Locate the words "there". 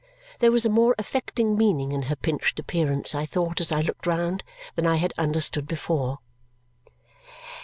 0.39-0.51